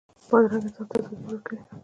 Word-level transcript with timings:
بادرنګ 0.29 0.63
انسان 0.67 0.85
ته 0.89 0.97
تازهګۍ 0.99 1.17
ورکوي. 1.25 1.59